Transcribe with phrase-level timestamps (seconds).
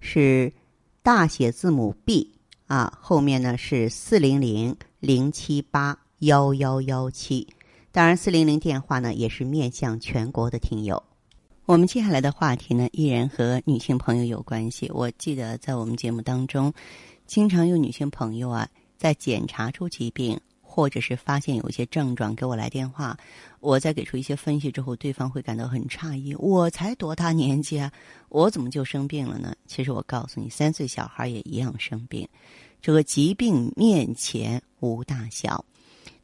[0.00, 0.52] 是
[1.02, 2.32] 大写字母 B
[2.66, 7.46] 啊，后面呢是四零零零七八幺幺幺七。
[7.90, 11.02] 当然，四零零电话呢也是面向全国的听友。
[11.64, 14.90] 我们接下来的话题呢，依然和女性朋友有关系。
[14.94, 16.72] 我记得在我们节目当中，
[17.26, 23.16] 经常有女性朋友啊，在检查出疾病或者是发现有一些症状给我来电话，
[23.58, 27.90] 我在给出一些分析之后，对方会感到很诧异：我才多大年纪啊，
[28.28, 29.56] 我怎么就生病了呢？
[29.66, 32.28] 其实我告诉你，三岁小孩也一样生病。
[32.82, 35.64] 这个疾病面前无大小，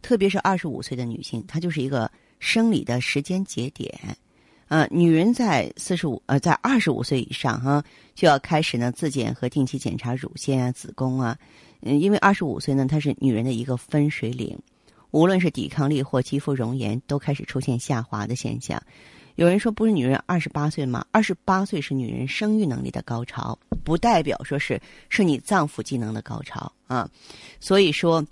[0.03, 3.98] 特别是二十五岁的女性，她就是一个生理的时间节点。
[4.69, 7.83] 呃，女人在四十五呃，在二十五岁以上哈，
[8.15, 11.37] 就要开始呢自检和定期检查乳腺啊、子宫啊。
[11.87, 14.59] 嗯，因为二十五岁呢，它是女人的一个分水岭，
[15.11, 18.83] 无论是抵抗力或肌肤容颜，都开始出现下滑的现象。
[19.35, 21.05] 有人说，不是女人二十八岁吗？
[21.11, 27.09] 二十八岁是女人生育能力的高潮，不代表说是是你脏腑机能的高潮啊。
[27.61, 28.25] 所以说，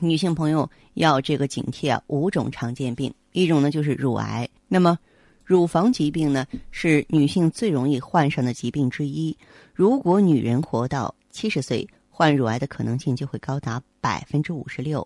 [0.00, 4.98] 女性朋友要这个警惕啊，五种常见病，一种呢就是乳癌，那么。
[5.44, 9.36] 乳房疾病呢，是女性最容易患上的疾病之一。
[9.74, 11.86] 如果女人活到七十岁，
[12.22, 15.04] 患乳癌的可能性就会高达百分之五十六。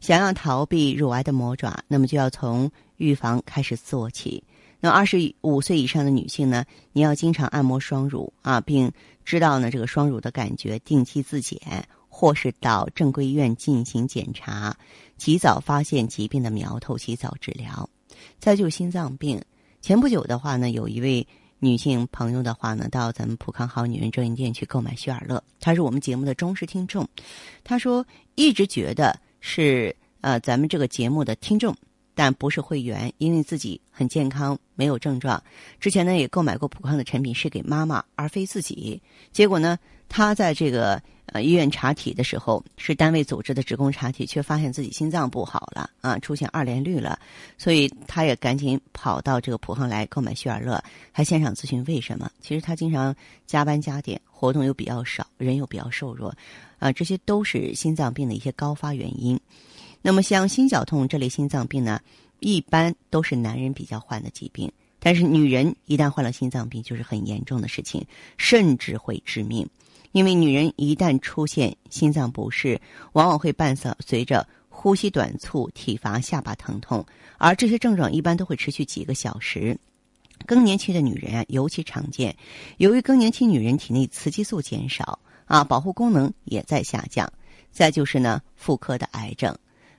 [0.00, 4.42] 想要逃避乳癌的魔爪，那么就要从预防开始做起。
[4.80, 8.90] 那二十五岁以上的女性呢，你要经常按摩双乳啊，并
[9.22, 11.60] 知道呢这个双乳的感觉，定期自检，
[12.08, 14.74] 或是到正规医院进行检查，
[15.18, 17.86] 及早发现疾病的苗头，及早治疗。
[18.38, 19.38] 再就心脏病。
[19.82, 21.26] 前不久的话呢，有一位
[21.58, 27.08] 女性朋友的话呢，到咱们普康好女人专营店去购买雪尔乐，她是我们节目的忠实听众。
[27.64, 31.74] 她说一直觉得是呃咱们这个节目的听众，
[32.16, 35.40] 但不是会员，因为自己很健康，没有症状。
[35.78, 39.00] 之前呢也购买过普康的产品，是给妈妈而非自己。
[39.30, 39.78] 结果呢，
[40.08, 41.00] 她在这个。
[41.32, 47.18] 呃，医院查体的时候是单位组织的职工查体，却发现自己心脏不好了啊，出现二联率了，
[47.58, 52.30] 所以他也赶紧跑到这个普康来购买血尔乐，还现场咨询为什么。
[52.40, 53.12] 其实他经常
[53.44, 56.32] 加班加点，活动又比较少，人又比较瘦弱，
[56.78, 59.38] 啊，这些都是心脏病的一些高发原因。
[60.06, 62.00] 那么像心绞痛这类心脏病呢，
[62.38, 68.06] 一般都是男人比较患的疾病，但是女人一旦患了心脏病，就是很严重的事情，
[68.38, 69.68] 甚至会致命。
[70.12, 72.80] 因为女人一旦出现心脏不适，
[73.14, 77.04] 往往会伴随随着呼吸短促、体乏、下巴疼痛，
[77.36, 79.76] 而这些症状一般都会持续几个小时。
[80.46, 82.32] 更年期的女人啊，尤其常见。
[82.76, 87.28] 由于更年期女人体内雌激素减少啊，保护功能也在下降。
[87.72, 89.52] 再就是呢，妇科的癌症。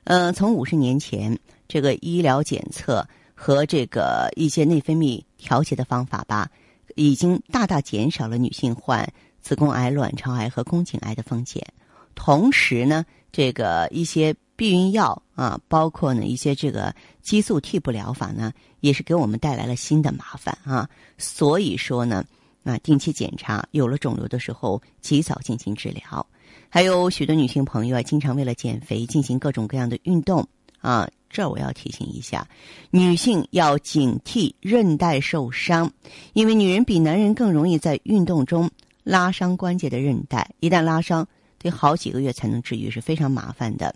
[0.09, 1.37] 嗯，从五十年前，
[1.67, 6.49] 这个医疗检测和这个一些内分泌调节的方法吧，
[6.95, 9.07] 已经大大减少了女性患。
[9.41, 11.65] 子宫癌、卵巢癌和宫颈癌的风险，
[12.15, 18.51] 同时呢，这个一些避孕药啊，包括呢一些这个激素替补疗法呢，
[18.81, 20.89] 也是给我们带来了新的麻烦啊。
[21.17, 22.25] 所以说呢，
[22.65, 26.25] 啊，定期检查，有了肿瘤的时候，及早进行治疗。
[26.69, 30.47] 还有许多女性朋友啊，经常为了减肥进行各种各样的运动
[30.79, 31.09] 啊。
[31.29, 32.47] 这我要提醒一下，
[32.89, 35.91] 女性要警惕韧带受伤，
[36.33, 38.69] 因为女人比男人更容易在运动中。
[39.03, 41.25] 拉伤关节的韧带，一旦拉伤，
[41.59, 43.95] 得好几个月才能治愈，是非常麻烦的。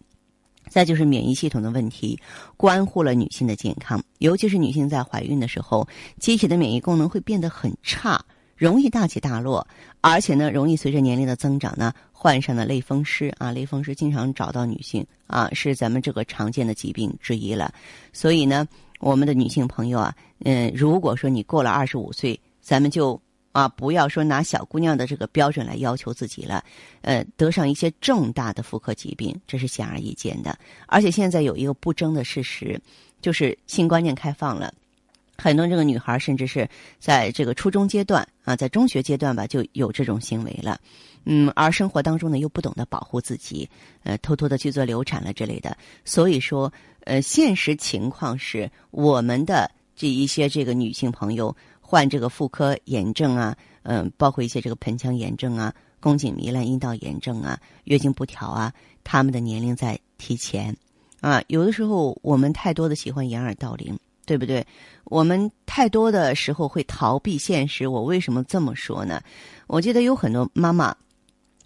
[0.70, 2.18] 再就是免疫系统的问题，
[2.56, 5.86] 关乎了女性的健康，尤其是女性在怀孕的时候，
[6.18, 8.24] 机体的免疫功能会变得很差，
[8.61, 9.67] 容易大起大落，
[10.02, 17.73] 而且呢，容易随着年龄的增长呢，患上了类风湿啊，类风湿经常找到女性啊，是咱们这个常见的疾病之一了。
[18.13, 18.67] 所以呢，
[18.99, 20.16] 我们的女性朋友啊，
[20.46, 23.19] 嗯，如果说你过了二十五岁，咱们就。
[23.53, 26.64] 啊，不要说拿小姑娘的这个标准来要求自己了，
[27.02, 30.57] 呃，得上一些重大的妇科疾病，这是显而易见的。
[30.87, 32.79] 而且现在有一个不争的事实，
[33.19, 34.73] 就是性观念开放了，
[35.41, 40.79] 很多这个女孩甚至是在这个初中阶段啊，在中学阶段吧就有这种行为了，
[41.26, 43.67] 嗯，而生活当中呢又不懂得保护自己，
[44.03, 45.76] 呃，偷偷的去做流产了之类的。
[46.05, 46.72] 所以说，
[47.05, 51.55] 呃，现实情况是我们的这一些这个女性朋友。
[51.84, 53.53] 患这个妇科炎症啊，
[53.84, 58.72] 嗯，包括一些这个盆腔炎症啊、宫颈糜烂、阴道炎症啊、月经不调啊，
[59.03, 60.73] 他们的年龄在提前
[61.20, 61.43] 啊。
[61.47, 63.99] 有的时候我们太多的喜欢掩耳盗铃，
[64.31, 64.66] 对不对？
[65.03, 67.85] 我们太多的时候会逃避现实。
[67.85, 69.22] 我为什么这么说呢？
[69.67, 70.95] 我记得有很多妈妈。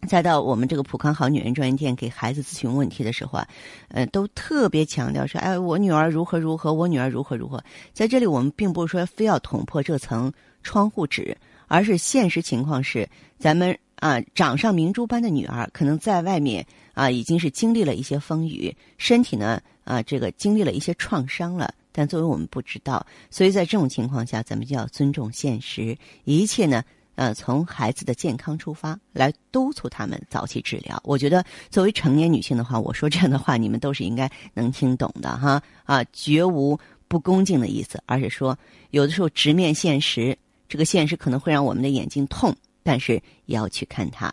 [0.07, 3.47] 再到我们这个普康好女人专营店给孩子咨询问题的时候啊，
[3.89, 7.63] 呃，都特别强调说，哎，我女儿如何如何，我女儿如何如何。
[7.93, 10.33] 在这里，我们并不是说非要捅破这层
[10.63, 13.07] 窗户纸，而是现实情况是，
[13.37, 16.65] 咱们啊掌上明珠般的女儿，可能在外面
[16.95, 26.83] 啊已经是经历了一些风雨，身体呢啊这个经历了一些创伤了，但作为我们不知道，所以在这种情况下，咱们就要尊重现实，一切呢。
[27.15, 31.01] 呃，从孩子的健康出发来督促他们早期治疗。
[31.05, 36.77] 我觉得作为成年女性的话，我说这样的话，你们都是应该能听懂的哈啊，绝无
[37.07, 38.59] 不恭敬的意思，而是说
[38.89, 40.37] 有的时候直面现实，
[40.67, 42.53] 这个现实可能会让我们的眼睛痛，
[42.83, 43.13] 但是
[43.45, 44.29] 也要去看它。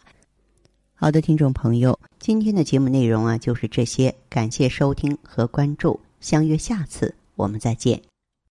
[0.92, 8.11] 好的，听众朋友，今天的节目内容啊就是这些，感谢收听和关注，相约下次我们再见。